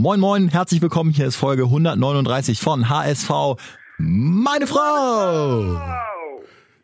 [0.00, 1.10] Moin Moin, herzlich willkommen.
[1.10, 3.30] Hier ist Folge 139 von HSV.
[3.98, 5.78] Meine Frau!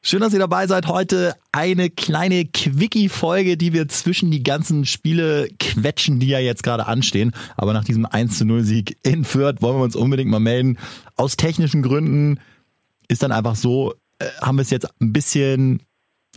[0.03, 0.87] Schön, dass ihr dabei seid.
[0.87, 6.87] Heute eine kleine Quickie-Folge, die wir zwischen die ganzen Spiele quetschen, die ja jetzt gerade
[6.87, 7.33] anstehen.
[7.57, 10.77] Aber nach diesem 1 zu 0 Sieg in Fürth wollen wir uns unbedingt mal melden.
[11.17, 12.39] Aus technischen Gründen
[13.09, 15.81] ist dann einfach so, äh, haben wir es jetzt ein bisschen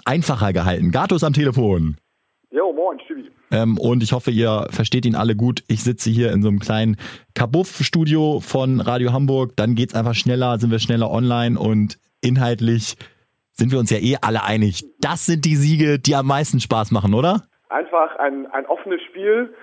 [0.05, 0.91] einfacher gehalten.
[0.91, 1.97] Gato ist am Telefon.
[2.51, 3.29] Jo, moin, Stübi.
[3.51, 5.63] Ähm, und ich hoffe, ihr versteht ihn alle gut.
[5.67, 6.97] Ich sitze hier in so einem kleinen
[7.35, 9.51] Kabuff-Studio von Radio Hamburg.
[9.55, 12.97] Dann geht's einfach schneller, sind wir schneller online und inhaltlich
[13.53, 14.83] sind wir uns ja eh alle einig.
[14.99, 17.43] Das sind die Siege, die am meisten Spaß machen, oder?
[17.69, 19.53] Einfach ein, ein offenes Spiel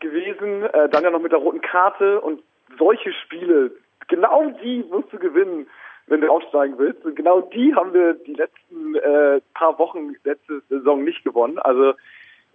[0.00, 2.40] gewesen, äh, dann ja noch mit der roten Karte und
[2.78, 3.72] solche Spiele,
[4.08, 5.66] genau die musst du gewinnen,
[6.06, 7.04] wenn du aufsteigen willst.
[7.04, 11.58] Und genau die haben wir die letzten äh, paar Wochen, letzte Saison nicht gewonnen.
[11.58, 11.92] Also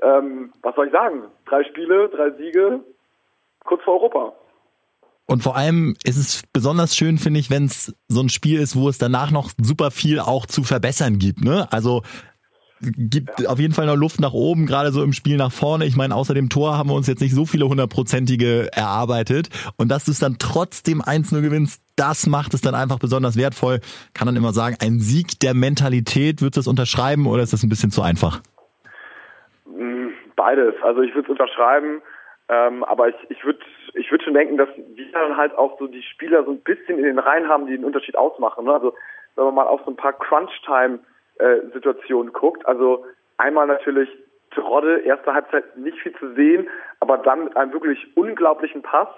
[0.01, 1.23] ähm, was soll ich sagen?
[1.45, 2.81] Drei Spiele, drei Siege,
[3.63, 4.33] kurz vor Europa.
[5.25, 8.77] Und vor allem ist es besonders schön, finde ich, wenn es so ein Spiel ist,
[8.77, 11.43] wo es danach noch super viel auch zu verbessern gibt.
[11.43, 11.67] Ne?
[11.71, 12.01] Also
[12.81, 13.49] gibt ja.
[13.49, 15.85] auf jeden Fall noch Luft nach oben, gerade so im Spiel nach vorne.
[15.85, 19.49] Ich meine, außer dem Tor haben wir uns jetzt nicht so viele hundertprozentige erarbeitet.
[19.77, 23.81] Und dass du es dann trotzdem 1-0 gewinnst, das macht es dann einfach besonders wertvoll.
[24.13, 27.63] Kann dann immer sagen, ein Sieg der Mentalität, würdest du das unterschreiben oder ist das
[27.63, 28.41] ein bisschen zu einfach?
[30.35, 30.75] Beides.
[30.81, 32.01] Also ich würde es unterschreiben,
[32.49, 33.59] ähm, aber ich, ich würde
[33.93, 36.97] ich würd schon denken, dass wir dann halt auch so die Spieler so ein bisschen
[36.97, 38.65] in den Reihen haben, die den Unterschied ausmachen.
[38.65, 38.73] Ne?
[38.73, 38.95] Also
[39.35, 43.05] wenn man mal auf so ein paar Crunch-Time-Situationen guckt, also
[43.37, 44.09] einmal natürlich
[44.51, 46.67] Trodde, erste Halbzeit nicht viel zu sehen,
[46.99, 49.09] aber dann mit einem wirklich unglaublichen Pass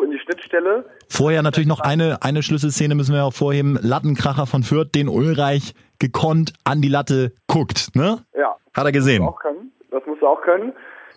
[0.00, 0.84] in die Schnittstelle.
[1.08, 3.76] Vorher natürlich noch eine, eine Schlüsselszene müssen wir auch vorheben.
[3.82, 8.18] Lattenkracher von Fürth, den Ulreich gekonnt an die Latte guckt, ne?
[8.36, 8.54] Ja.
[8.76, 9.24] Hat er gesehen.
[9.24, 10.72] Auch können das musst du auch können.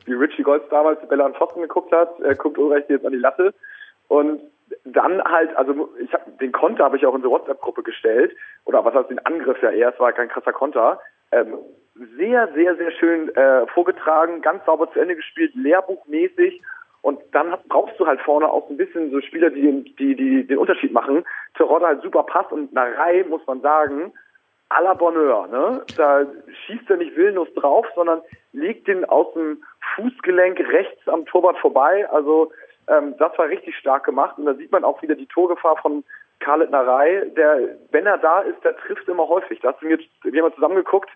[0.05, 3.11] Wie Richie Golds damals die Bälle an Pfosten geguckt hat, er guckt Ulreich jetzt an
[3.11, 3.53] die Latte.
[4.07, 4.41] Und
[4.85, 8.83] dann halt, also ich habe den Konter habe ich auch in unsere WhatsApp-Gruppe gestellt, oder
[8.83, 10.99] was heißt den Angriff ja eher, es war kein krasser Konter.
[11.31, 11.57] Ähm,
[12.17, 16.61] sehr, sehr, sehr schön äh, vorgetragen, ganz sauber zu Ende gespielt, lehrbuchmäßig.
[17.01, 20.47] Und dann brauchst du halt vorne auch ein bisschen so Spieler, die den, die, die
[20.47, 21.25] den Unterschied machen.
[21.55, 24.13] Terodde halt super passt und Narei, muss man sagen,
[24.77, 25.47] à la Bonheur.
[25.47, 25.81] Ne?
[25.97, 26.25] Da
[26.65, 28.21] schießt er nicht willenlos drauf, sondern
[28.53, 29.63] legt den aus dem
[29.95, 32.09] Fußgelenk rechts am Torwart vorbei.
[32.09, 32.51] Also
[32.87, 34.37] ähm, das war richtig stark gemacht.
[34.37, 36.03] Und da sieht man auch wieder die Torgefahr von
[36.39, 37.25] Khaled Narei.
[37.35, 39.59] Der, wenn er da ist, der trifft immer häufig.
[39.61, 41.09] Da hast du mir, wir haben zusammengeguckt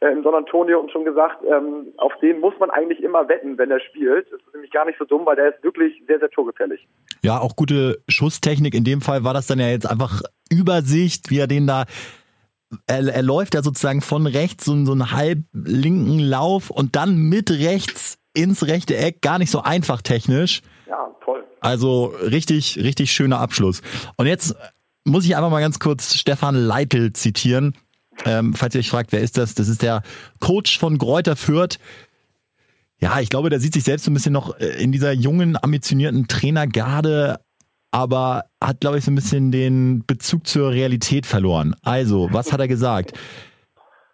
[0.00, 3.58] äh, in Don Antonio und schon gesagt, ähm, auf den muss man eigentlich immer wetten,
[3.58, 4.26] wenn er spielt.
[4.32, 6.86] Das ist nämlich gar nicht so dumm, weil der ist wirklich sehr, sehr torgefällig.
[7.22, 8.74] Ja, auch gute Schusstechnik.
[8.74, 11.84] In dem Fall war das dann ja jetzt einfach Übersicht, wie er den da
[12.86, 17.16] er, er läuft ja sozusagen von rechts so, so einen halb linken Lauf und dann
[17.16, 19.22] mit rechts ins rechte Eck.
[19.22, 20.62] Gar nicht so einfach technisch.
[20.88, 21.44] Ja, toll.
[21.60, 23.82] Also richtig, richtig schöner Abschluss.
[24.16, 24.54] Und jetzt
[25.04, 27.74] muss ich einfach mal ganz kurz Stefan Leitl zitieren.
[28.24, 29.54] Ähm, falls ihr euch fragt, wer ist das?
[29.54, 30.02] Das ist der
[30.40, 31.78] Coach von Gräuter Fürth.
[33.00, 35.56] Ja, ich glaube, der sieht sich selbst so ein bisschen noch äh, in dieser jungen,
[35.60, 37.40] ambitionierten Trainergarde
[37.90, 41.74] aber hat, glaube ich, so ein bisschen den Bezug zur Realität verloren.
[41.82, 43.12] Also, was hat er gesagt?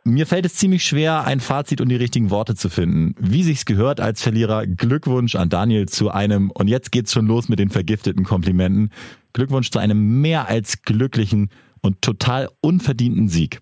[0.05, 3.17] Mir fällt es ziemlich schwer, ein Fazit und die richtigen Worte zu finden.
[3.19, 7.49] Wie sich's gehört als Verlierer, Glückwunsch an Daniel zu einem, und jetzt geht's schon los
[7.49, 8.91] mit den vergifteten Komplimenten,
[9.33, 11.51] Glückwunsch zu einem mehr als glücklichen
[11.83, 13.59] und total unverdienten Sieg.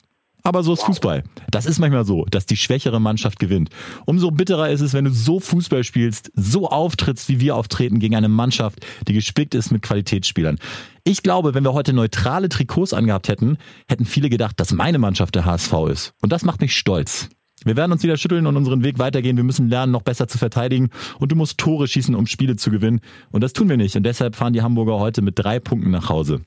[0.47, 1.25] Aber so ist Fußball.
[1.50, 3.71] Das ist manchmal so, dass die schwächere Mannschaft gewinnt.
[4.05, 8.15] Umso bitterer ist es, wenn du so Fußball spielst, so auftrittst, wie wir auftreten gegen
[8.15, 10.59] eine Mannschaft, die gespickt ist mit Qualitätsspielern.
[11.03, 13.56] Ich glaube, wenn wir heute neutrale Trikots angehabt hätten,
[13.88, 16.12] hätten viele gedacht, dass meine Mannschaft der HSV ist.
[16.21, 17.31] Und das macht mich stolz.
[17.65, 19.38] Wir werden uns wieder schütteln und unseren Weg weitergehen.
[19.38, 20.91] Wir müssen lernen, noch besser zu verteidigen.
[21.19, 23.00] Und du musst Tore schießen, um Spiele zu gewinnen.
[23.31, 23.97] Und das tun wir nicht.
[23.97, 26.43] Und deshalb fahren die Hamburger heute mit drei Punkten nach Hause.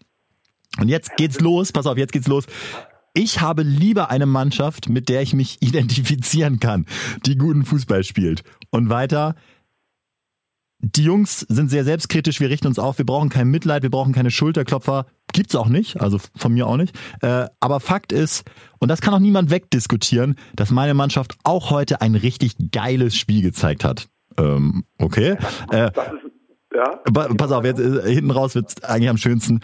[0.79, 1.71] Und jetzt geht's los.
[1.71, 2.45] Pass auf, jetzt geht's los.
[3.17, 6.85] Ich habe lieber eine Mannschaft, mit der ich mich identifizieren kann,
[7.25, 8.43] die guten Fußball spielt.
[8.69, 9.33] Und weiter,
[10.77, 14.13] die Jungs sind sehr selbstkritisch, wir richten uns auf, wir brauchen kein Mitleid, wir brauchen
[14.13, 15.07] keine Schulterklopfer.
[15.33, 16.95] Gibt's auch nicht, also von mir auch nicht.
[17.21, 18.43] Äh, aber Fakt ist,
[18.77, 23.41] und das kann auch niemand wegdiskutieren, dass meine Mannschaft auch heute ein richtig geiles Spiel
[23.41, 24.09] gezeigt hat.
[24.37, 25.37] Ähm, okay.
[25.71, 25.89] Äh,
[26.71, 27.01] ja.
[27.11, 29.61] Pass auf, jetzt äh, hinten raus wird's eigentlich am schönsten.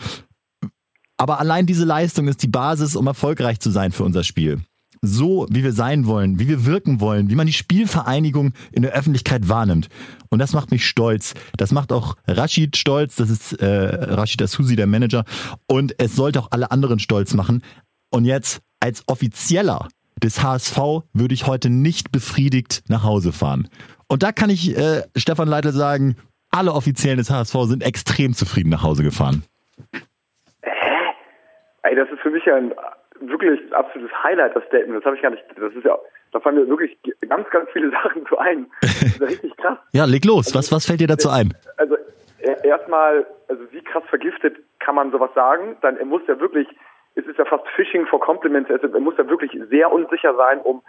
[1.24, 4.60] Aber allein diese Leistung ist die Basis, um erfolgreich zu sein für unser Spiel.
[5.02, 8.92] So, wie wir sein wollen, wie wir wirken wollen, wie man die Spielvereinigung in der
[8.92, 9.88] Öffentlichkeit wahrnimmt.
[10.28, 11.34] Und das macht mich stolz.
[11.56, 13.16] Das macht auch Rashid stolz.
[13.16, 15.24] Das ist äh, Rashid Asusi, der Manager.
[15.66, 17.64] Und es sollte auch alle anderen stolz machen.
[18.10, 19.88] Und jetzt als Offizieller
[20.22, 20.78] des HSV
[21.14, 23.70] würde ich heute nicht befriedigt nach Hause fahren.
[24.10, 26.18] Und da kann ich äh, Stefan Leitl sagen,
[26.52, 29.44] alle Offiziellen des HSV sind extrem zufrieden nach Hause gefahren.
[31.84, 32.74] Ey, das ist für mich ja ein
[33.20, 34.98] wirklich absolutes Highlight, das Statement.
[34.98, 35.98] Das habe ich gar nicht, das ist ja,
[36.32, 36.98] da fallen mir wirklich
[37.28, 38.68] ganz, ganz viele Sachen zu ein.
[38.82, 39.78] Das ist ja richtig krass.
[39.92, 40.48] ja, leg los.
[40.48, 41.54] Also, was, was fällt dir dazu ein?
[41.78, 41.98] Also,
[42.64, 45.78] erstmal, also wie krass vergiftet kann man sowas sagen?
[45.82, 46.68] Dann, er muss ja wirklich,
[47.16, 50.60] es ist ja fast Fishing for Compliments, also, er muss ja wirklich sehr unsicher sein,
[50.62, 50.82] um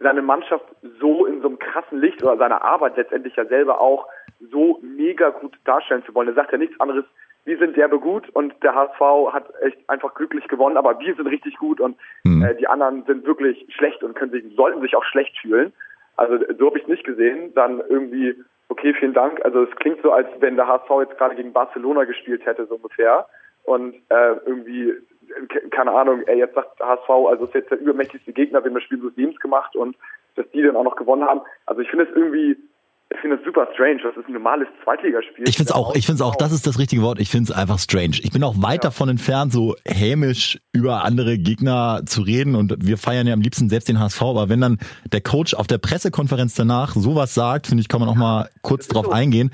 [0.00, 0.64] seine Mannschaft
[1.00, 4.06] so in so einem krassen Licht oder seine Arbeit letztendlich ja selber auch
[4.50, 6.28] so mega gut darstellen zu wollen.
[6.28, 7.04] Er sagt ja nichts anderes,
[7.44, 11.26] wir sind derbe gut und der HSV hat echt einfach glücklich gewonnen, aber wir sind
[11.26, 12.42] richtig gut und mhm.
[12.42, 15.72] äh, die anderen sind wirklich schlecht und können sich, sollten sich auch schlecht fühlen.
[16.16, 17.52] Also so habe ich es nicht gesehen.
[17.54, 18.34] Dann irgendwie,
[18.68, 19.44] okay, vielen Dank.
[19.44, 22.76] Also es klingt so, als wenn der HSV jetzt gerade gegen Barcelona gespielt hätte, so
[22.76, 23.26] ungefähr.
[23.64, 24.94] Und äh, irgendwie,
[25.70, 28.74] keine Ahnung, er jetzt sagt HSV, also es ist jetzt der übermächtigste Gegner, wir haben
[28.74, 29.96] das Spiel so Teams gemacht und
[30.36, 31.40] dass die dann auch noch gewonnen haben.
[31.66, 32.56] Also ich finde es irgendwie
[33.14, 34.00] ich finde es super strange.
[34.02, 35.48] Das ist ein normales Zweitligaspiel.
[35.48, 37.20] Ich finde es auch, ich finde es auch, das ist das richtige Wort.
[37.20, 38.18] Ich finde es einfach strange.
[38.22, 38.90] Ich bin auch weit ja.
[38.90, 43.68] davon entfernt, so hämisch über andere Gegner zu reden und wir feiern ja am liebsten
[43.68, 44.78] selbst den HSV, aber wenn dann
[45.12, 48.88] der Coach auf der Pressekonferenz danach sowas sagt, finde ich, kann man auch mal kurz
[48.88, 49.12] drauf so.
[49.12, 49.50] eingehen.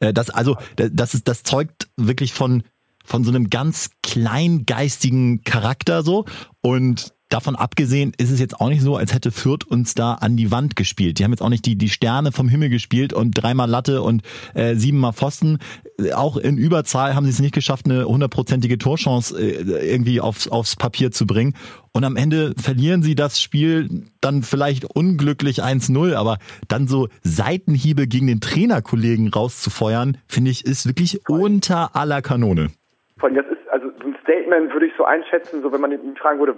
[0.00, 2.64] Äh, das, also, das ist, das zeugt wirklich von,
[3.04, 6.24] von so einem ganz kleingeistigen Charakter so
[6.60, 10.36] und davon abgesehen ist es jetzt auch nicht so, als hätte Fürth uns da an
[10.36, 11.18] die Wand gespielt.
[11.18, 14.22] Die haben jetzt auch nicht die, die Sterne vom Himmel gespielt und dreimal Latte und
[14.54, 15.58] äh, siebenmal Pfosten.
[16.14, 20.76] Auch in Überzahl haben sie es nicht geschafft, eine hundertprozentige Torchance äh, irgendwie aufs, aufs
[20.76, 21.54] Papier zu bringen.
[21.92, 26.38] Und am Ende verlieren sie das Spiel dann vielleicht unglücklich 1-0, aber
[26.68, 32.68] dann so Seitenhiebe gegen den Trainerkollegen rauszufeuern, finde ich, ist wirklich unter aller Kanone.
[33.20, 36.16] Allem, das ist, also so ein Statement würde ich so einschätzen, so wenn man ihn
[36.16, 36.56] fragen würde,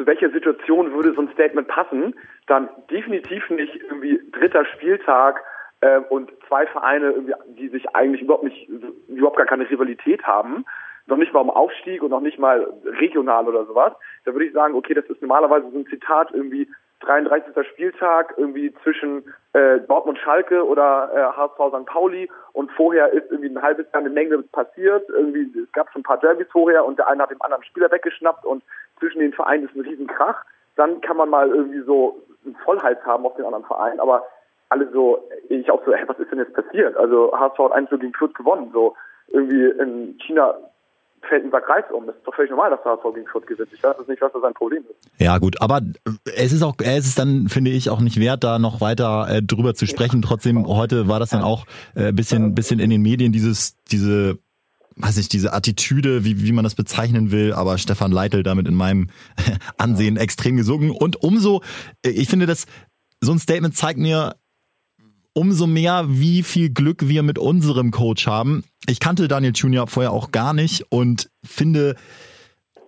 [0.00, 2.14] zu welcher Situation würde so ein Statement passen,
[2.46, 5.42] dann definitiv nicht irgendwie dritter Spieltag
[5.82, 7.12] äh, und zwei Vereine,
[7.48, 8.66] die sich eigentlich überhaupt nicht,
[9.08, 10.64] überhaupt gar keine Rivalität haben,
[11.06, 13.92] noch nicht mal um Aufstieg und noch nicht mal regional oder sowas.
[14.24, 16.66] Da würde ich sagen, okay, das ist normalerweise so ein Zitat irgendwie
[17.00, 17.54] 33.
[17.68, 21.86] Spieltag irgendwie zwischen äh, Dortmund Schalke oder äh, HSV St.
[21.86, 25.08] Pauli und vorher ist irgendwie ein halbes Jahr eine Menge passiert.
[25.10, 27.90] Irgendwie es gab schon ein paar Derbys vorher und der eine hat dem anderen Spieler
[27.90, 28.62] weggeschnappt und
[29.00, 30.44] zwischen den Vereinen ist ein Riesenkrach.
[30.76, 34.24] Dann kann man mal irgendwie so einen Vollhals haben auf den anderen Verein, aber
[34.68, 36.96] alle so, ich auch so, hey, was ist denn jetzt passiert?
[36.96, 38.94] Also HSV hat 1 gegen Fürth gewonnen, so
[39.28, 40.54] irgendwie in China
[41.28, 42.06] fällt ein Sack Reis um.
[42.06, 43.68] Das ist doch völlig normal, dass der HSV gegen Fürth gewinnt.
[43.72, 45.10] Ich weiß nicht, was da sein Problem ist.
[45.18, 45.80] Ja, gut, aber
[46.24, 49.42] es ist auch, es ist dann, finde ich, auch nicht wert, da noch weiter äh,
[49.42, 50.22] drüber zu sprechen.
[50.22, 54.38] Trotzdem, heute war das dann auch äh, bisschen, bisschen in den Medien, dieses, diese
[54.96, 58.74] weiß ich, diese Attitüde, wie, wie man das bezeichnen will, aber Stefan Leitl damit in
[58.74, 59.08] meinem
[59.78, 60.90] Ansehen extrem gesungen.
[60.90, 61.62] Und umso,
[62.04, 62.66] ich finde, dass
[63.20, 64.36] so ein Statement zeigt mir,
[65.32, 68.64] umso mehr, wie viel Glück wir mit unserem Coach haben.
[68.86, 71.96] Ich kannte Daniel Junior vorher auch gar nicht und finde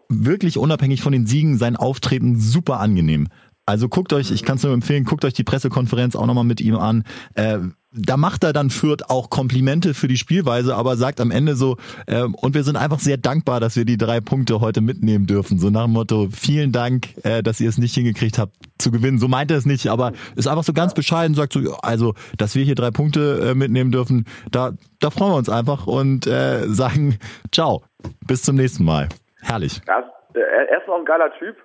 [0.09, 3.29] wirklich unabhängig von den Siegen sein Auftreten super angenehm.
[3.65, 6.61] Also guckt euch, ich kann es nur empfehlen, guckt euch die Pressekonferenz auch nochmal mit
[6.61, 7.05] ihm an.
[7.35, 7.59] Äh,
[7.95, 11.77] da macht er dann Fürth auch Komplimente für die Spielweise, aber sagt am Ende so,
[12.07, 15.59] äh, und wir sind einfach sehr dankbar, dass wir die drei Punkte heute mitnehmen dürfen.
[15.59, 19.19] So nach dem Motto, vielen Dank, äh, dass ihr es nicht hingekriegt habt zu gewinnen.
[19.19, 22.55] So meint er es nicht, aber ist einfach so ganz bescheiden, sagt so, also, dass
[22.57, 26.67] wir hier drei Punkte äh, mitnehmen dürfen, da, da freuen wir uns einfach und äh,
[26.67, 27.19] sagen,
[27.53, 27.85] ciao,
[28.27, 29.09] bis zum nächsten Mal.
[29.41, 29.81] Herrlich.
[29.87, 30.03] Ja,
[30.35, 31.57] er ist noch ein geiler Typ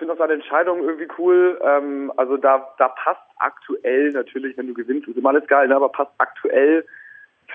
[0.00, 1.60] finde auch seine Entscheidung irgendwie cool.
[1.62, 5.76] Ähm, also da, da passt aktuell natürlich, wenn du gewinnst, ist immer alles geil, ne?
[5.76, 6.84] aber passt aktuell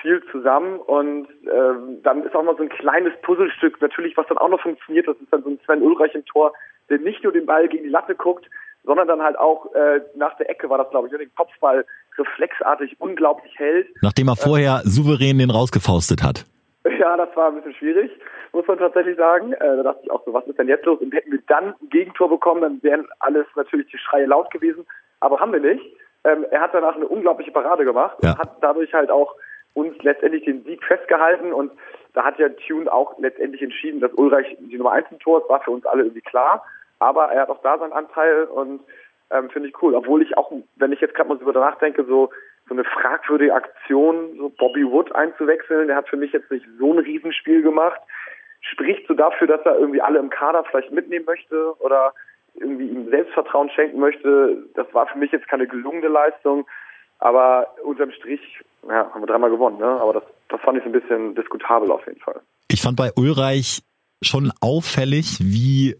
[0.02, 4.38] viel zusammen und ähm, dann ist auch mal so ein kleines Puzzlestück natürlich, was dann
[4.38, 5.08] auch noch funktioniert.
[5.08, 6.54] Das ist dann so ein Sven Ulreich im Tor,
[6.90, 8.46] der nicht nur den Ball gegen die Latte guckt,
[8.84, 11.86] sondern dann halt auch äh, nach der Ecke war das, glaube ich, den Kopfball
[12.18, 13.88] reflexartig unglaublich hält.
[14.02, 16.46] Nachdem er vorher äh, souverän den rausgefaustet hat.
[17.00, 18.12] Ja, das war ein bisschen schwierig
[18.56, 19.54] muss man tatsächlich sagen.
[19.54, 21.00] Äh, da dachte ich auch so, was ist denn jetzt los?
[21.00, 24.88] Und hätten wir dann ein Gegentor bekommen, dann wären alles natürlich die Schreie laut gewesen.
[25.20, 25.84] Aber haben wir nicht.
[26.24, 28.32] Ähm, er hat danach eine unglaubliche Parade gemacht ja.
[28.32, 29.36] und hat dadurch halt auch
[29.74, 31.72] uns letztendlich den Sieg festgehalten und
[32.14, 35.50] da hat ja Tune auch letztendlich entschieden, dass Ulreich die Nummer 1 im Tor ist,
[35.50, 36.64] war für uns alle irgendwie klar.
[37.00, 38.80] Aber er hat auch da seinen Anteil und
[39.32, 39.94] ähm, finde ich cool.
[39.96, 42.30] Obwohl ich auch, wenn ich jetzt gerade mal so darüber nachdenke, so
[42.68, 46.94] so eine fragwürdige Aktion, so Bobby Wood einzuwechseln, der hat für mich jetzt nicht so
[46.94, 48.02] ein Riesenspiel gemacht
[48.72, 52.14] spricht so dafür, dass er irgendwie alle im Kader vielleicht mitnehmen möchte oder
[52.56, 54.64] irgendwie ihm Selbstvertrauen schenken möchte.
[54.76, 56.66] Das war für mich jetzt keine gelungene Leistung,
[57.20, 58.42] aber unterm Strich
[58.88, 59.78] ja, haben wir dreimal gewonnen.
[59.78, 59.86] Ne?
[59.86, 62.42] Aber das, das fand ich ein bisschen diskutabel auf jeden Fall.
[62.70, 63.82] Ich fand bei Ulreich
[64.24, 65.96] schon auffällig, wie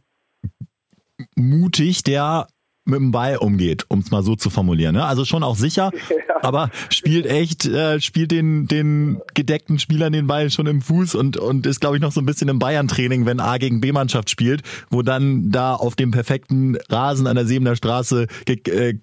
[1.36, 2.48] mutig der
[2.86, 4.96] mit dem Ball umgeht, um es mal so zu formulieren.
[4.96, 5.06] Ne?
[5.06, 6.16] Also schon auch sicher, ja.
[6.42, 11.38] aber spielt echt, äh, spielt den, den gedeckten Spielern den Ball schon im Fuß und,
[11.38, 14.62] und ist, glaube ich, noch so ein bisschen im Bayern-Training, wenn A gegen B-Mannschaft spielt,
[14.90, 18.94] wo dann da auf dem perfekten Rasen an der Sebener Straße ge äh,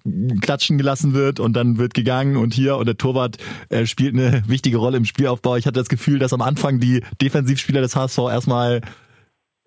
[0.41, 3.37] klatschen gelassen wird und dann wird gegangen und hier und der Torwart
[3.69, 5.57] äh, spielt eine wichtige Rolle im Spielaufbau.
[5.57, 8.81] Ich hatte das Gefühl, dass am Anfang die Defensivspieler des HSV erstmal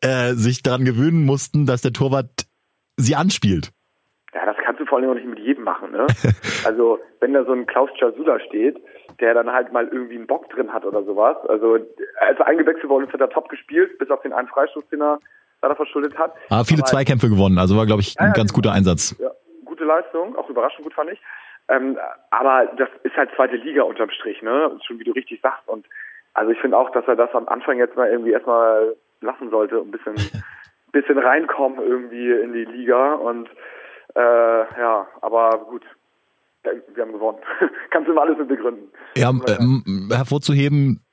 [0.00, 2.46] äh, sich daran gewöhnen mussten, dass der Torwart
[2.96, 3.72] sie anspielt.
[4.34, 5.92] Ja, das kannst du vor allem auch nicht mit jedem machen.
[5.92, 6.06] Ne?
[6.64, 8.80] also wenn da so ein Klaus Chasula steht,
[9.20, 11.36] der dann halt mal irgendwie einen Bock drin hat oder sowas.
[11.48, 11.74] Also
[12.20, 15.02] als er eingewechselt worden ist, hat er top gespielt, bis auf den einen Freistoß, den
[15.02, 15.18] er
[15.60, 16.32] leider verschuldet hat.
[16.48, 19.16] Aber viele Aber, Zweikämpfe gewonnen, also war, glaube ich, ein ja, ganz guter Einsatz.
[19.18, 19.30] Ja,
[19.66, 21.20] gute Leistung, auch überraschend gut fand ich.
[21.68, 21.98] Ähm,
[22.30, 24.70] aber das ist halt zweite Liga unterm Strich, ne?
[24.86, 25.68] Schon wie du richtig sagst.
[25.68, 25.84] Und
[26.32, 29.76] also ich finde auch, dass er das am Anfang jetzt mal irgendwie erstmal lassen sollte,
[29.76, 30.14] ein bisschen,
[30.92, 33.14] bisschen reinkommen irgendwie in die Liga.
[33.14, 33.50] Und
[34.16, 35.82] äh, ja, aber gut,
[36.62, 37.38] wir haben gewonnen.
[37.90, 38.88] Kannst du immer alles mit begründen.
[39.16, 41.04] Ja, ähm, hervorzuheben,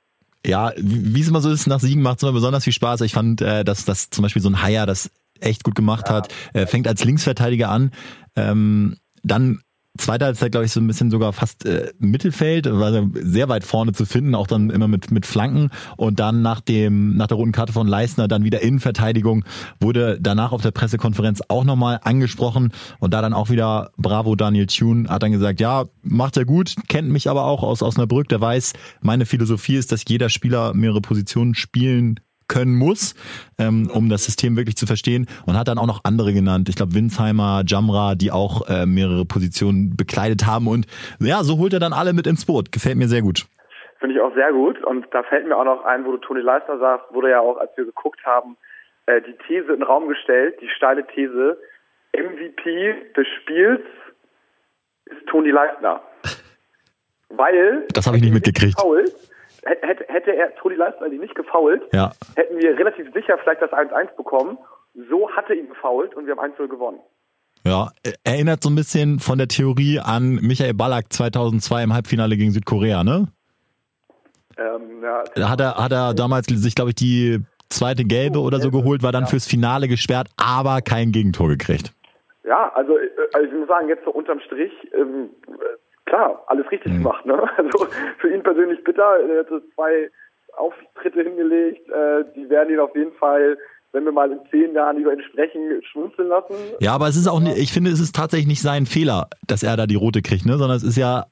[0.46, 3.02] ja, wie es immer so ist, nach Siegen macht es immer besonders viel Spaß.
[3.02, 6.16] Ich fand, äh, dass, dass zum Beispiel so ein Haier das echt gut gemacht ja.
[6.16, 6.34] hat.
[6.54, 7.92] Äh, fängt als Linksverteidiger an,
[8.36, 9.62] ähm, dann
[9.96, 13.64] Zweiter ist ja, glaube ich, so ein bisschen sogar fast äh, Mittelfeld, war sehr weit
[13.64, 15.70] vorne zu finden, auch dann immer mit, mit Flanken.
[15.98, 19.46] Und dann nach dem, nach der roten Karte von Leistner dann wieder Innenverteidigung,
[19.80, 22.72] wurde danach auf der Pressekonferenz auch nochmal angesprochen.
[22.98, 26.74] Und da dann auch wieder Bravo Daniel Thune hat dann gesagt, ja, macht er gut,
[26.88, 31.02] kennt mich aber auch aus Osnabrück, der weiß, meine Philosophie ist, dass jeder Spieler mehrere
[31.02, 32.20] Positionen spielen
[32.54, 33.16] können muss,
[33.58, 35.26] ähm, um das System wirklich zu verstehen.
[35.46, 36.70] Und hat dann auch noch andere genannt.
[36.70, 40.68] Ich glaube, Winsheimer, Jamra, die auch äh, mehrere Positionen bekleidet haben.
[40.68, 40.86] Und
[41.20, 42.72] ja, so holt er dann alle mit ins Boot.
[42.72, 43.46] Gefällt mir sehr gut.
[44.00, 44.84] Finde ich auch sehr gut.
[44.84, 47.58] Und da fällt mir auch noch ein, wo du Toni Leistner sagst, wurde ja auch,
[47.58, 48.56] als wir geguckt haben,
[49.08, 51.58] äh, die These in den Raum gestellt, die steile These,
[52.16, 53.82] MVP des Spiels
[55.06, 56.02] ist Toni Leistner.
[57.30, 57.88] Weil.
[57.94, 58.80] Das habe ich nicht mitgekriegt.
[58.80, 59.06] Faul,
[59.66, 62.12] hätte, hätte er Toni Leistner nicht gefault, ja.
[62.36, 64.58] hätten wir relativ sicher vielleicht das 1-1 bekommen.
[65.10, 67.00] So hatte ihn gefault und wir haben 1-0 gewonnen.
[67.66, 67.92] Ja,
[68.24, 73.04] erinnert so ein bisschen von der Theorie an Michael Ballack 2002 im Halbfinale gegen Südkorea,
[73.04, 73.30] ne?
[74.58, 77.40] Ähm, ja, da hat er, hat er damals sich, glaube ich, die
[77.70, 79.30] zweite gelbe oder so geholt, war dann ja.
[79.30, 81.94] fürs Finale gesperrt, aber kein Gegentor gekriegt.
[82.44, 85.30] Ja, also, äh, also ich muss sagen, jetzt so unterm Strich, ähm,
[86.06, 87.04] klar, alles richtig mhm.
[87.04, 87.26] gemacht.
[87.26, 87.34] Ne?
[87.58, 87.88] Also
[88.20, 89.20] für ihn persönlich bitter.
[89.20, 90.10] Er hat so zwei
[90.58, 91.90] Auftritte hingelegt.
[91.90, 93.58] Äh, die werden ihn auf jeden Fall
[93.94, 96.56] wenn wir mal in zehn Jahren über ihn sprechen, schmunzeln lassen.
[96.80, 99.64] Ja, aber es ist auch, nicht, ich finde, es ist tatsächlich nicht sein Fehler, dass
[99.64, 100.58] er da die rote kriegt, ne?
[100.58, 101.28] sondern es ist ja,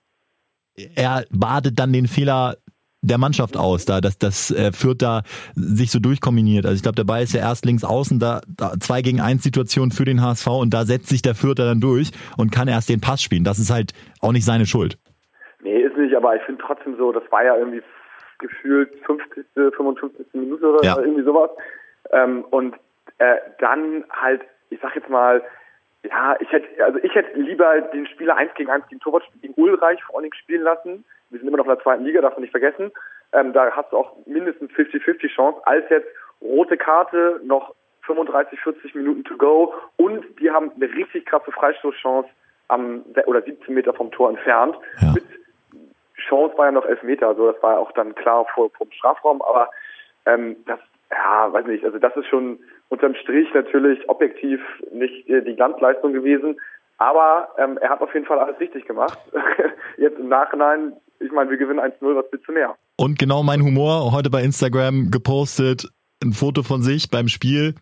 [0.96, 2.58] er badet dann den Fehler
[3.02, 5.24] der Mannschaft aus, da dass das äh, Fürth da
[5.56, 6.66] sich so durchkombiniert.
[6.66, 9.44] Also ich glaube, der Ball ist ja erst links außen, da, da zwei gegen eins
[9.44, 12.90] Situation für den HSV und da setzt sich der Fürther dann durch und kann erst
[12.90, 13.44] den Pass spielen.
[13.44, 14.98] Das ist halt auch nicht seine Schuld.
[15.64, 17.82] Nee, ist nicht, aber ich finde trotzdem so, das war ja irgendwie
[18.40, 20.26] gefühlt 50., 55.
[20.34, 21.00] Minute oder ja.
[21.00, 21.50] irgendwie sowas.
[22.12, 22.76] Ähm, und
[23.18, 25.42] äh, dann halt, ich sag jetzt mal,
[26.04, 29.54] ja, ich hätte, also ich hätte lieber den Spieler eins gegen eins gegen Torwart gegen
[29.56, 31.06] Ulreich vor allen Dingen spielen lassen.
[31.32, 32.92] Wir sind immer noch in der zweiten Liga, darf man nicht vergessen.
[33.34, 36.08] Ähm, da hast du auch mindestens 50-50 Chance, als jetzt
[36.42, 42.30] rote Karte, noch 35, 40 Minuten to go und die haben eine richtig krasse Freistoßchance
[42.68, 44.76] am oder 17 Meter vom Tor entfernt.
[45.02, 45.14] Ja.
[45.14, 45.24] Mit
[46.16, 49.42] Chance war ja noch 11 Meter, also das war auch dann klar vor, vom Strafraum,
[49.42, 49.70] aber
[50.26, 50.80] ähm, das,
[51.12, 52.60] ja, weiß nicht, also das ist schon
[52.90, 54.62] unterm Strich natürlich objektiv
[54.92, 56.60] nicht äh, die Glanzleistung gewesen.
[56.98, 59.18] Aber ähm, er hat auf jeden Fall alles richtig gemacht.
[59.98, 60.94] Jetzt im Nachhinein,
[61.24, 62.76] ich meine, wir gewinnen 1-0, was willst du mehr?
[62.98, 65.88] Und genau mein Humor, heute bei Instagram gepostet,
[66.24, 67.76] ein Foto von sich beim Spiel.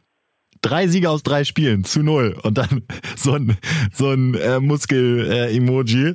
[0.62, 2.36] Drei Siege aus drei Spielen zu null.
[2.44, 2.84] Und dann
[3.16, 3.58] so ein,
[3.94, 6.10] so ein äh, Muskel-Emoji.
[6.10, 6.14] Äh,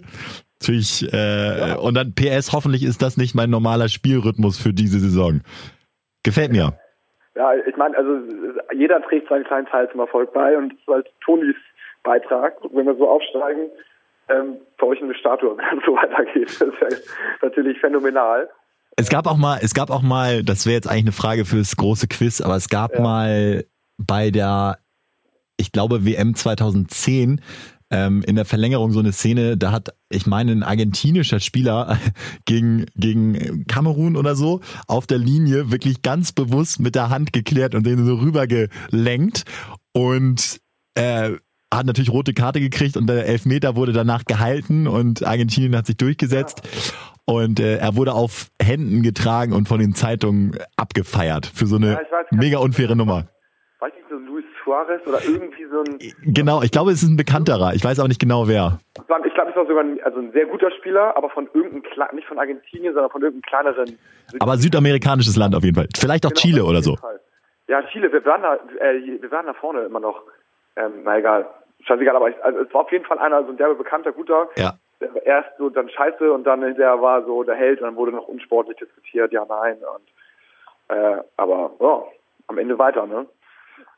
[0.60, 1.76] Natürlich, äh, ja.
[1.76, 5.42] und dann PS, hoffentlich ist das nicht mein normaler Spielrhythmus für diese Saison.
[6.22, 6.72] Gefällt mir.
[7.34, 8.18] Ja, ich meine, also
[8.72, 11.56] jeder trägt seinen kleinen Teil zum Erfolg bei und das ist halt Tonis
[12.02, 12.54] Beitrag.
[12.72, 13.70] wenn wir so aufsteigen,
[14.28, 16.48] ähm, für euch eine Statue, wenn es so weitergeht.
[16.48, 18.48] Das ist ja natürlich phänomenal.
[18.96, 21.76] Es gab auch mal, es gab auch mal, das wäre jetzt eigentlich eine Frage fürs
[21.76, 23.00] große Quiz, aber es gab ja.
[23.00, 23.64] mal
[23.98, 24.78] bei der,
[25.56, 27.40] ich glaube, WM 2010
[27.90, 31.98] ähm, in der Verlängerung so eine Szene, da hat, ich meine, ein argentinischer Spieler
[32.44, 37.74] gegen, gegen Kamerun oder so auf der Linie wirklich ganz bewusst mit der Hand geklärt
[37.74, 39.44] und den so rübergelenkt
[39.92, 40.60] und
[40.94, 41.32] äh,
[41.76, 45.96] hat natürlich rote Karte gekriegt und der Elfmeter wurde danach gehalten und Argentinien hat sich
[45.96, 46.62] durchgesetzt.
[47.26, 51.92] Und äh, er wurde auf Händen getragen und von den Zeitungen abgefeiert für so eine
[51.92, 53.24] ja, weiß, mega unfaire Nummer.
[53.80, 55.98] Weiß nicht, so Luis Suarez oder irgendwie so ein.
[56.34, 57.72] Genau, ich glaube, es ist ein bekannterer.
[57.74, 58.78] Ich weiß aber nicht genau wer.
[58.94, 61.82] Ich glaube, es war sogar ein, also ein sehr guter Spieler, aber von irgendeinem,
[62.14, 63.98] nicht von Argentinien, sondern von irgendeinem kleineren.
[64.40, 65.88] Aber südamerikanisches Land auf jeden Fall.
[65.96, 66.96] Vielleicht auch genau, Chile oder so.
[66.96, 67.20] Fall.
[67.68, 68.54] Ja, Chile, wir waren da,
[68.84, 70.22] äh, wir waren da vorne immer noch.
[70.76, 71.46] Ähm, na egal,
[71.86, 74.48] scheißegal, aber ich, also es war auf jeden Fall einer, so ein derbe bekannter, guter.
[74.56, 74.74] Ja.
[75.24, 78.28] Erst so dann scheiße und dann hinterher war so der Held und dann wurde noch
[78.28, 79.76] unsportlich diskutiert, ja, nein.
[79.76, 82.02] Und äh, aber ja,
[82.46, 83.26] am Ende weiter, ne?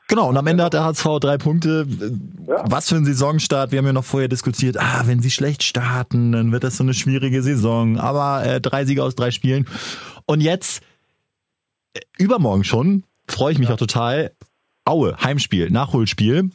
[0.09, 1.85] Genau, und am Ende hat der HSV drei Punkte.
[2.47, 2.63] Ja.
[2.69, 3.71] Was für ein Saisonstart.
[3.71, 6.83] Wir haben ja noch vorher diskutiert, ah, wenn sie schlecht starten, dann wird das so
[6.83, 7.97] eine schwierige Saison.
[7.99, 9.67] Aber äh, drei Siege aus drei Spielen.
[10.25, 10.81] Und jetzt,
[11.93, 13.75] äh, übermorgen schon, freue ich mich ja.
[13.75, 14.31] auch total.
[14.85, 16.51] Aue, Heimspiel, Nachholspiel.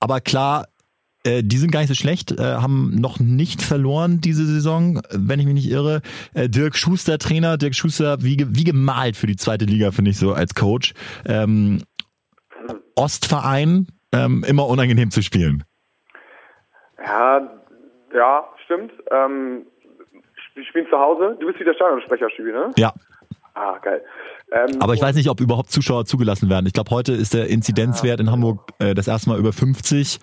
[0.00, 0.66] Aber klar,
[1.24, 5.40] äh, die sind gar nicht so schlecht, äh, haben noch nicht verloren diese Saison, wenn
[5.40, 6.02] ich mich nicht irre.
[6.34, 10.18] Äh, Dirk Schuster Trainer, Dirk Schuster wie, wie gemalt für die zweite Liga, finde ich
[10.18, 10.94] so als Coach.
[11.26, 11.82] Ähm,
[12.94, 15.64] Ostverein, ähm, immer unangenehm zu spielen.
[17.04, 17.40] Ja,
[18.14, 18.92] ja, stimmt.
[19.10, 19.66] Ähm,
[20.54, 21.36] wir spielen zu Hause.
[21.38, 22.72] Du bist wieder Stadionsprecher, Stübi, ne?
[22.76, 22.94] Ja.
[23.54, 24.02] Ah, geil.
[24.52, 26.66] Ähm, Aber ich weiß nicht, ob überhaupt Zuschauer zugelassen werden.
[26.66, 30.20] Ich glaube, heute ist der Inzidenzwert in Hamburg äh, das erste Mal über 50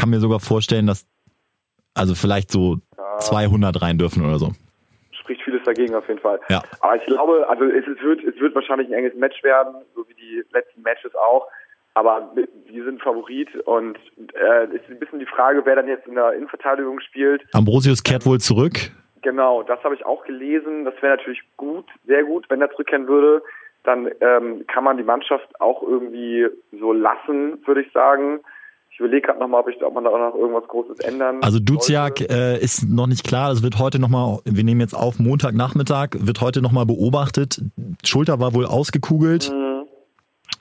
[0.00, 1.06] kann mir sogar vorstellen, dass
[1.94, 3.18] also vielleicht so ja.
[3.18, 4.52] 200 rein dürfen oder so.
[5.12, 6.40] Spricht vieles dagegen auf jeden Fall.
[6.48, 6.62] Ja.
[6.80, 10.08] Aber ich glaube, also es, es, wird, es wird wahrscheinlich ein enges Match werden, so
[10.08, 11.46] wie die letzten Matches auch.
[11.94, 12.32] Aber
[12.66, 16.14] wir sind Favorit und äh, es ist ein bisschen die Frage, wer dann jetzt in
[16.14, 17.42] der Innenverteidigung spielt.
[17.52, 18.92] Ambrosius kehrt wohl zurück.
[19.22, 20.84] Genau, das habe ich auch gelesen.
[20.84, 23.42] Das wäre natürlich gut, sehr gut, wenn er zurückkehren würde.
[23.84, 26.46] Dann ähm, kann man die Mannschaft auch irgendwie
[26.78, 28.40] so lassen, würde ich sagen.
[28.90, 31.58] Ich überlege gerade nochmal, ob, ich, ob man da auch noch irgendwas Großes ändern Also
[31.58, 33.50] Duziak äh, ist noch nicht klar.
[33.50, 37.62] Das wird heute nochmal, wir nehmen jetzt auf Montagnachmittag, wird heute nochmal beobachtet.
[38.04, 39.50] Schulter war wohl ausgekugelt.
[39.50, 39.86] Mhm.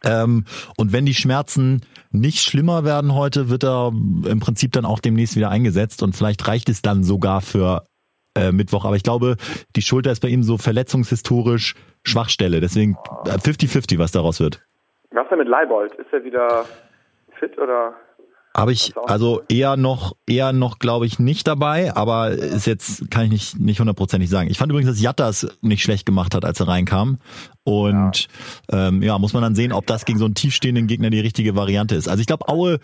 [0.03, 0.45] Ähm,
[0.77, 5.35] und wenn die Schmerzen nicht schlimmer werden heute, wird er im Prinzip dann auch demnächst
[5.35, 7.85] wieder eingesetzt und vielleicht reicht es dann sogar für
[8.35, 8.85] äh, Mittwoch.
[8.85, 9.35] Aber ich glaube,
[9.75, 12.61] die Schulter ist bei ihm so verletzungshistorisch Schwachstelle.
[12.61, 12.95] Deswegen
[13.25, 14.61] 50-50, äh, was daraus wird.
[15.11, 15.93] Was denn mit Leibold?
[15.95, 16.65] Ist er wieder
[17.39, 17.93] fit oder?
[18.55, 23.25] Habe ich also eher noch, eher noch, glaube ich, nicht dabei, aber ist jetzt, kann
[23.25, 24.49] ich nicht, nicht hundertprozentig sagen.
[24.49, 27.19] Ich fand übrigens, dass Jattas nicht schlecht gemacht hat, als er reinkam.
[27.63, 28.27] Und
[28.71, 28.87] ja.
[28.87, 31.55] Ähm, ja, muss man dann sehen, ob das gegen so einen tiefstehenden Gegner die richtige
[31.55, 32.07] Variante ist.
[32.07, 32.79] Also ich glaube, Aue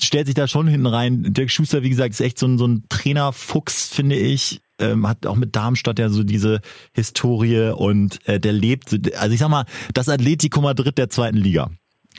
[0.00, 1.22] stellt sich da schon hinten rein.
[1.28, 4.62] Dirk Schuster, wie gesagt, ist echt so ein, so ein Trainerfuchs, finde ich.
[4.80, 6.60] Ähm, hat auch mit Darmstadt ja so diese
[6.94, 11.70] Historie und äh, der lebt, also ich sag mal, das Atletico Madrid der zweiten Liga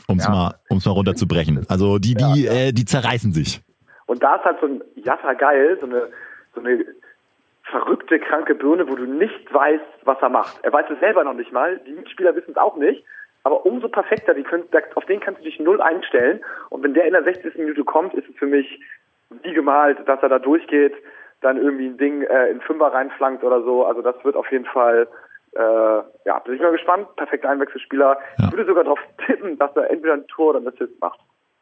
[0.08, 0.30] um es ja.
[0.30, 1.66] mal, um's mal runterzubrechen.
[1.68, 2.52] Also die, die, ja.
[2.52, 3.60] Äh, die zerreißen sich.
[4.06, 6.08] Und da ist halt so ein Jatta geil, so eine,
[6.54, 6.84] so eine
[7.64, 10.58] verrückte, kranke Birne, wo du nicht weißt, was er macht.
[10.62, 13.04] Er weiß es selber noch nicht mal, die Mitspieler wissen es auch nicht,
[13.42, 14.64] aber umso perfekter, die können,
[14.94, 16.40] auf den kannst du dich null einstellen.
[16.70, 17.56] Und wenn der in der 60.
[17.56, 18.80] Minute kommt, ist es für mich
[19.42, 20.94] wie gemalt, dass er da durchgeht,
[21.40, 23.84] dann irgendwie ein Ding äh, in Fünfer reinflankt oder so.
[23.84, 25.08] Also das wird auf jeden Fall
[25.56, 27.08] äh, ja, bin ich mal gespannt.
[27.16, 28.18] Perfekter Einwechselspieler.
[28.38, 28.46] Ja.
[28.46, 31.18] Ich würde sogar darauf tippen, dass er entweder ein Tor oder ein Assist macht.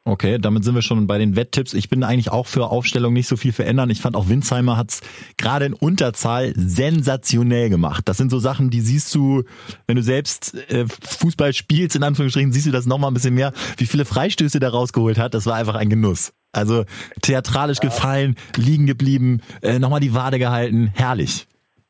[0.06, 1.72] Okay, damit sind wir schon bei den Wetttipps.
[1.72, 3.88] Ich bin eigentlich auch für Aufstellung nicht so viel verändern.
[3.88, 5.00] Ich fand auch Winsheimer hat's
[5.38, 8.06] gerade in Unterzahl sensationell gemacht.
[8.06, 9.44] Das sind so Sachen, die siehst du,
[9.86, 13.52] wenn du selbst äh, Fußball spielst, in Anführungsstrichen, siehst du das nochmal ein bisschen mehr.
[13.78, 16.34] Wie viele Freistöße der rausgeholt hat, das war einfach ein Genuss.
[16.54, 16.84] Also
[17.22, 17.88] theatralisch ja.
[17.88, 21.46] gefallen, liegen geblieben, äh, nochmal die Wade gehalten, herrlich.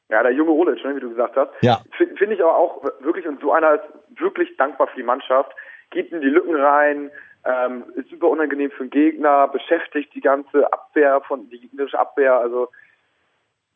[0.09, 1.51] Ja, der junge Olic, ne, wie du gesagt hast.
[1.63, 1.81] Ja.
[1.97, 5.53] Finde ich aber auch wirklich, und so einer ist wirklich dankbar für die Mannschaft,
[5.91, 7.11] geht in die Lücken rein,
[7.45, 12.35] ähm, ist super unangenehm für den Gegner, beschäftigt die ganze Abwehr von, die gegnerische Abwehr,
[12.39, 12.69] also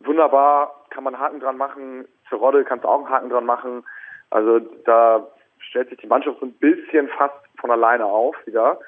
[0.00, 3.46] wunderbar, kann man einen Haken dran machen, für Rodde kannst du auch einen Haken dran
[3.46, 3.84] machen,
[4.30, 5.26] also da
[5.58, 8.78] stellt sich die Mannschaft so ein bisschen fast von alleine auf wieder.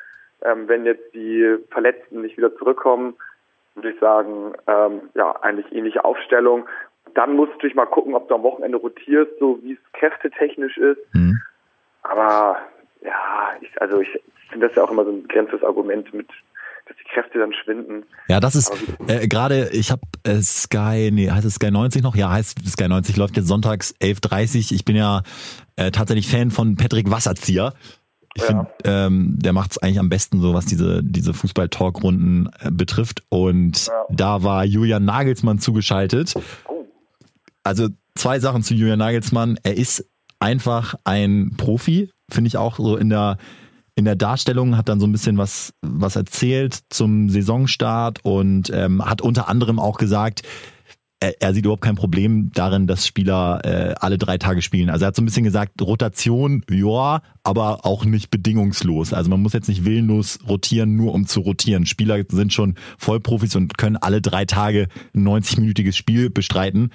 [0.44, 3.14] Ähm, wenn jetzt die Verletzten nicht wieder zurückkommen,
[3.74, 6.66] würde ich sagen, ähm, ja, eigentlich ähnliche Aufstellung.
[7.14, 10.76] Dann musst du natürlich mal gucken, ob du am Wochenende rotierst, so wie es kräftetechnisch
[10.78, 11.00] ist.
[11.12, 11.40] Mhm.
[12.02, 12.58] Aber
[13.02, 14.08] ja, ich, also ich
[14.50, 16.28] finde das ja auch immer so ein begrenztes Argument mit
[16.90, 18.04] dass die Kräfte dann schwinden.
[18.28, 18.72] Ja, das ist
[19.06, 22.16] äh, gerade, ich habe äh, Sky, nee, heißt es Sky 90 noch?
[22.16, 25.22] Ja, heißt Sky 90 läuft jetzt sonntags 11.30 Ich bin ja
[25.76, 27.74] äh, tatsächlich Fan von Patrick Wasserzieher.
[28.34, 28.48] Ich ja.
[28.48, 33.22] finde, ähm, der macht es eigentlich am besten, so was diese, diese Fußball-Talk-Runden äh, betrifft.
[33.28, 33.92] Und ja.
[34.10, 36.34] da war Julian Nagelsmann zugeschaltet.
[36.68, 36.86] Oh.
[37.64, 39.58] Also zwei Sachen zu Julian Nagelsmann.
[39.62, 40.04] Er ist
[40.38, 43.36] einfach ein Profi, finde ich auch so in der
[43.96, 49.04] in der Darstellung hat dann so ein bisschen was was erzählt zum Saisonstart und ähm,
[49.04, 50.42] hat unter anderem auch gesagt,
[51.20, 54.88] er, sieht überhaupt kein Problem darin, dass Spieler äh, alle drei Tage spielen.
[54.88, 59.12] Also er hat so ein bisschen gesagt, Rotation, ja, aber auch nicht bedingungslos.
[59.12, 61.84] Also man muss jetzt nicht willenlos rotieren, nur um zu rotieren.
[61.84, 66.90] Spieler sind schon Vollprofis und können alle drei Tage ein 90-minütiges Spiel bestreiten.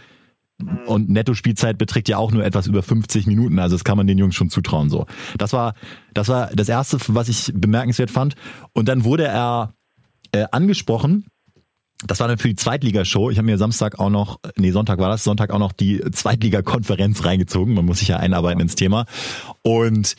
[0.88, 4.18] Und Netto-Spielzeit beträgt ja auch nur etwas über 50 Minuten, also das kann man den
[4.18, 4.90] Jungs schon zutrauen.
[4.90, 5.06] So,
[5.38, 5.74] das war
[6.14, 8.36] das war das erste, was ich bemerkenswert fand.
[8.72, 9.74] Und dann wurde er
[10.32, 11.26] äh, angesprochen
[12.04, 13.30] das war dann für die Zweitligashow.
[13.30, 17.24] Ich habe mir Samstag auch noch, nee, Sonntag war das, Sonntag auch noch die Zweitligakonferenz
[17.24, 17.74] reingezogen.
[17.74, 19.06] Man muss sich ja einarbeiten ins Thema.
[19.62, 20.16] Und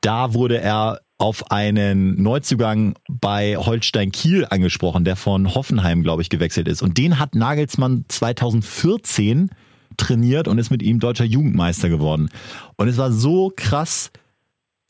[0.00, 6.30] da wurde er auf einen Neuzugang bei Holstein Kiel angesprochen, der von Hoffenheim, glaube ich,
[6.30, 6.82] gewechselt ist.
[6.82, 9.50] Und den hat Nagelsmann 2014
[9.98, 12.30] trainiert und ist mit ihm deutscher Jugendmeister geworden.
[12.76, 14.10] Und es war so krass,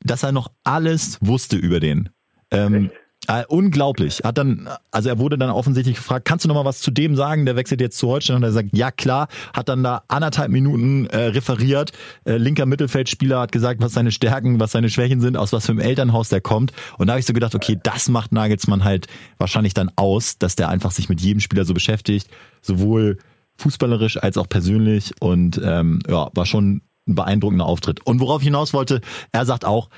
[0.03, 2.11] dass er noch alles wusste über den.
[2.53, 2.91] Ähm,
[3.29, 4.23] äh, unglaublich.
[4.25, 7.17] Hat dann, also er wurde dann offensichtlich gefragt, kannst du noch mal was zu dem
[7.17, 7.45] sagen?
[7.45, 11.07] Der wechselt jetzt zu Holstein und er sagt, ja klar, hat dann da anderthalb Minuten
[11.07, 11.93] äh, referiert.
[12.25, 15.73] Äh, linker Mittelfeldspieler hat gesagt, was seine Stärken, was seine Schwächen sind, aus was für
[15.73, 16.73] einem Elternhaus der kommt.
[16.99, 19.07] Und da habe ich so gedacht, okay, das macht Nagelsmann halt
[19.39, 22.29] wahrscheinlich dann aus, dass der einfach sich mit jedem Spieler so beschäftigt,
[22.63, 23.19] sowohl
[23.59, 28.05] fußballerisch als auch persönlich und ähm, ja, war schon ein beeindruckender Auftritt.
[28.07, 29.03] Und worauf ich hinaus wollte,
[29.33, 29.91] er sagt auch,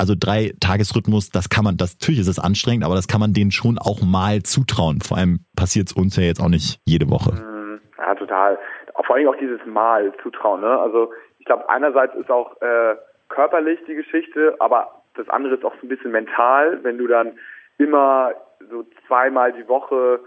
[0.00, 3.34] also drei Tagesrhythmus, das kann man, das natürlich ist es anstrengend, aber das kann man
[3.34, 5.00] denen schon auch mal zutrauen.
[5.00, 7.32] Vor allem passiert es uns ja jetzt auch nicht jede Woche.
[7.36, 7.80] Mhm.
[7.98, 8.58] Ja, total.
[9.06, 10.62] Vor allem auch dieses Mal zutrauen.
[10.62, 10.78] Ne?
[10.78, 12.96] Also ich glaube, einerseits ist auch äh,
[13.28, 17.38] körperlich die Geschichte, aber das andere ist auch so ein bisschen mental, wenn du dann
[17.76, 18.32] immer
[18.70, 20.20] so zweimal die Woche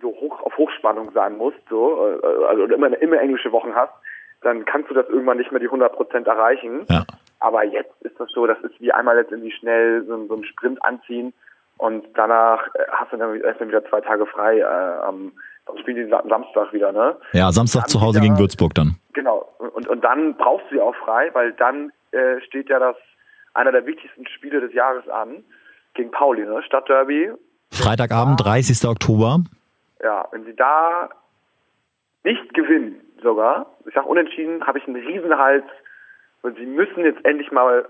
[0.00, 3.92] so hoch auf Hochspannung sein musst, so, äh, also immer, immer englische Wochen hast,
[4.40, 6.86] dann kannst du das irgendwann nicht mehr die 100 Prozent erreichen.
[6.88, 7.04] Ja.
[7.40, 10.44] Aber jetzt ist das so, das ist wie einmal jetzt irgendwie schnell so, so einen
[10.44, 11.32] Sprint anziehen
[11.76, 14.58] und danach äh, hast du dann erstmal wieder zwei Tage frei.
[14.58, 15.32] Äh, am
[15.80, 17.16] spielen die Samstag wieder, ne?
[17.32, 18.96] Ja, Samstag dann zu Hause wieder, gegen Würzburg dann.
[19.12, 19.48] Genau.
[19.58, 22.96] Und, und dann brauchst du sie auch frei, weil dann äh, steht ja das
[23.52, 25.44] einer der wichtigsten Spiele des Jahres an
[25.94, 26.62] gegen Pauli, ne?
[26.62, 27.32] Stadtderby.
[27.70, 28.88] Freitagabend, 30.
[28.88, 29.40] Oktober.
[30.02, 31.10] Ja, wenn sie da
[32.24, 35.64] nicht gewinnen sogar, ich sag unentschieden, habe ich einen Riesenhals
[36.42, 37.88] und sie müssen jetzt endlich mal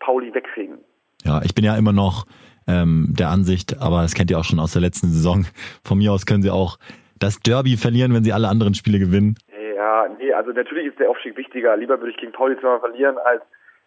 [0.00, 0.78] Pauli wegkriegen.
[1.24, 2.26] Ja, ich bin ja immer noch
[2.68, 5.46] ähm, der Ansicht, aber das kennt ihr auch schon aus der letzten Saison.
[5.84, 6.78] Von mir aus können sie auch
[7.18, 9.36] das Derby verlieren, wenn sie alle anderen Spiele gewinnen.
[9.74, 11.76] Ja, nee, also natürlich ist der Aufstieg wichtiger.
[11.76, 13.42] Lieber würde ich gegen Pauli zweimal verlieren, als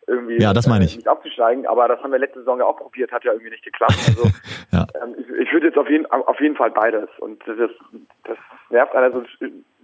[0.07, 0.93] irgendwie ja, das meine ich.
[0.93, 1.67] Äh, nicht abzusteigen.
[1.67, 3.99] Aber das haben wir letzte Saison ja auch probiert, hat ja irgendwie nicht geklappt.
[4.07, 4.23] Also
[4.71, 4.87] ja.
[5.03, 7.09] ähm, ich, ich würde jetzt auf jeden, auf jeden Fall beides.
[7.19, 7.79] Und das, ist,
[8.23, 8.37] das
[8.69, 9.23] nervt einer so.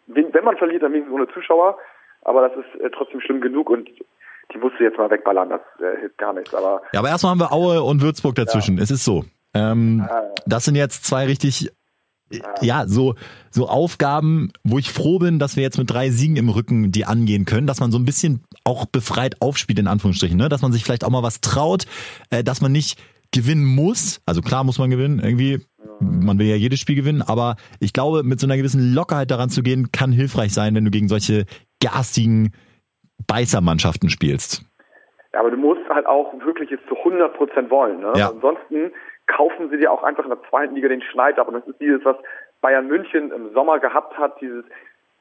[0.08, 1.78] Wenn man verliert, dann wenigstens ohne Zuschauer.
[2.26, 3.88] Aber das ist äh, trotzdem schlimm genug und
[4.54, 6.54] die musst du jetzt mal wegballern, das äh, hilft gar nichts.
[6.54, 8.78] Aber, ja, aber erstmal haben wir Aue und Würzburg dazwischen.
[8.78, 8.84] Ja.
[8.84, 9.24] Es ist so.
[9.54, 10.34] Ähm, ja.
[10.46, 11.72] Das sind jetzt zwei richtig,
[12.62, 12.88] ja.
[12.88, 13.16] so,
[13.52, 17.06] so Aufgaben, wo ich froh bin, dass wir jetzt mit drei Siegen im Rücken die
[17.06, 20.50] angehen können, dass man so ein bisschen auch befreit aufspielt, in Anführungsstrichen, ne?
[20.50, 21.86] dass man sich vielleicht auch mal was traut,
[22.32, 23.00] äh, dass man nicht
[23.32, 24.22] gewinnen muss.
[24.26, 25.62] Also klar muss man gewinnen, irgendwie.
[26.00, 29.50] Man will ja jedes Spiel gewinnen, aber ich glaube, mit so einer gewissen Lockerheit daran
[29.50, 31.45] zu gehen, kann hilfreich sein, wenn du gegen solche
[31.82, 32.52] garstigen
[33.28, 34.63] Beißermannschaften spielst.
[35.34, 38.00] Ja, aber du musst halt auch wirklich jetzt zu 100 Prozent wollen.
[38.00, 38.13] Ne?
[38.15, 38.30] Ja.
[38.30, 38.91] Ansonsten
[39.28, 41.48] kaufen sie dir auch einfach in der zweiten Liga den Schneid ab.
[41.48, 42.15] Und das ist dieses, was
[42.62, 44.63] Bayern München im Sommer gehabt hat, dieses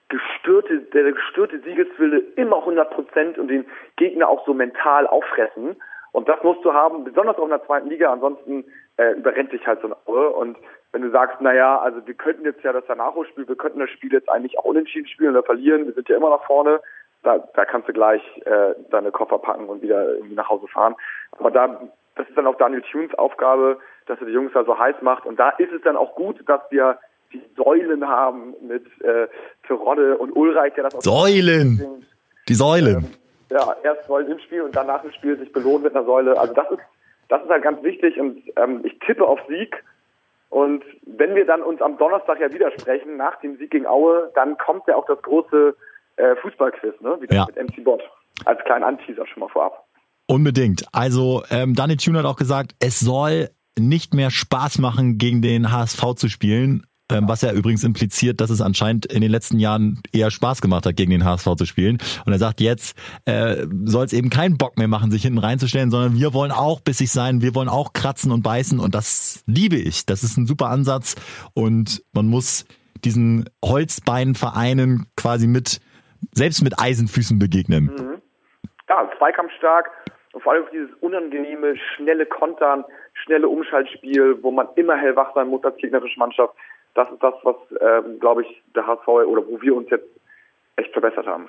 [0.09, 3.64] gestörte, der gestörte Siegeswille immer 100 Prozent und den
[3.96, 5.77] Gegner auch so mental auffressen.
[6.14, 8.12] Und das musst du haben, besonders auch in der zweiten Liga.
[8.12, 8.64] Ansonsten
[8.98, 10.37] äh, überrennt dich halt so eine Uhr.
[10.37, 10.57] Und
[10.92, 14.12] wenn du sagst, naja, also wir könnten jetzt ja das Danach-Spiel, wir könnten das Spiel
[14.12, 16.81] jetzt eigentlich auch unentschieden spielen oder verlieren, wir sind ja immer nach vorne,
[17.24, 20.94] da, da kannst du gleich äh, deine Koffer packen und wieder irgendwie nach Hause fahren.
[21.33, 21.81] Aber da,
[22.14, 25.27] das ist dann auch Daniel Tunes Aufgabe, dass er die Jungs da so heiß macht.
[25.27, 26.96] Und da ist es dann auch gut, dass wir
[27.33, 29.27] die Säulen haben mit äh,
[29.66, 32.07] Terodde und Ulreich, der das auch Säulen!
[32.48, 32.98] Die Säulen!
[32.98, 36.04] Ähm, ja, erst Säulen im Spiel und dann nach dem Spiel sich belohnen mit einer
[36.04, 36.38] Säule.
[36.38, 36.80] Also das ist,
[37.28, 39.83] das ist halt ganz wichtig und ähm, ich tippe auf Sieg.
[40.50, 44.57] Und wenn wir dann uns am Donnerstag ja widersprechen, nach dem Sieg gegen Aue, dann
[44.57, 45.74] kommt ja auch das große
[46.16, 47.20] äh, Fußballquiz, ne?
[47.20, 47.46] Wieder ja.
[47.46, 48.02] mit MC Bot.
[48.44, 49.85] Als kleinen Anteaser schon mal vorab.
[50.26, 50.85] Unbedingt.
[50.92, 55.72] Also ähm, Danny Tune hat auch gesagt, es soll nicht mehr Spaß machen, gegen den
[55.72, 56.87] HSV zu spielen.
[57.12, 60.87] Ähm, was ja übrigens impliziert, dass es anscheinend in den letzten Jahren eher Spaß gemacht
[60.87, 61.99] hat, gegen den HSV zu spielen.
[62.25, 65.90] Und er sagt, jetzt äh, soll es eben keinen Bock mehr machen, sich hinten reinzustellen,
[65.90, 69.77] sondern wir wollen auch bissig sein, wir wollen auch kratzen und beißen und das liebe
[69.77, 70.07] ich.
[70.07, 71.14] Das ist ein super Ansatz
[71.53, 72.64] und man muss
[73.05, 75.81] diesen Holzbeinvereinen quasi mit
[76.33, 77.85] selbst mit Eisenfüßen begegnen.
[77.85, 78.23] Mhm.
[78.88, 79.90] Ja, zweikampfstark
[80.33, 82.85] und vor allem dieses unangenehme, schnelle Kontern,
[83.25, 86.55] schnelle Umschaltspiel, wo man immer hellwach sein muss als gegnerische Mannschaft.
[86.94, 90.07] Das ist das, was, ähm, glaube ich, der HSV oder wo wir uns jetzt
[90.76, 91.48] echt verbessert haben.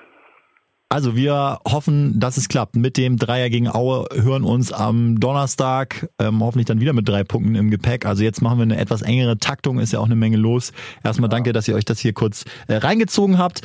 [0.88, 6.08] Also wir hoffen, dass es klappt mit dem Dreier gegen Aue, hören uns am Donnerstag,
[6.20, 8.06] ähm, hoffentlich dann wieder mit drei Punkten im Gepäck.
[8.06, 10.72] Also jetzt machen wir eine etwas engere Taktung, ist ja auch eine Menge los.
[11.02, 13.62] Erstmal danke, dass ihr euch das hier kurz äh, reingezogen habt.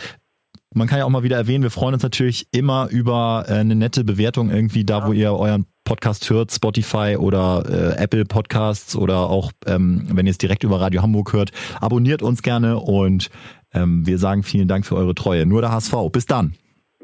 [0.73, 3.75] Man kann ja auch mal wieder erwähnen, wir freuen uns natürlich immer über äh, eine
[3.75, 9.29] nette Bewertung irgendwie da, wo ihr euren Podcast hört, Spotify oder äh, Apple Podcasts oder
[9.29, 13.29] auch, ähm, wenn ihr es direkt über Radio Hamburg hört, abonniert uns gerne und
[13.73, 15.45] ähm, wir sagen vielen Dank für eure Treue.
[15.45, 15.93] Nur der HSV.
[16.11, 16.53] Bis dann.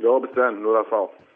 [0.02, 0.62] Ja, bis dann.
[0.62, 1.27] Nur der HSV.